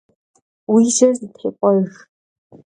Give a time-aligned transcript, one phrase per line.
[0.71, 1.91] Vui jer zetêp'ejj!